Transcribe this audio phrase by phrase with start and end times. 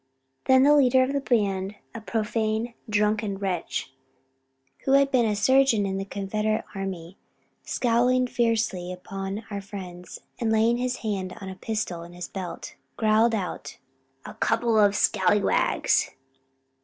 [0.45, 3.93] Then the leader of the band, a profane, drunken wretch,
[4.85, 7.19] who had been a surgeon in the Confederate army,
[7.61, 12.73] scowling fiercely upon our friends and laying his hand on a pistol in his belt,
[12.97, 13.77] growled out,
[14.25, 16.09] "A couple of scalawags!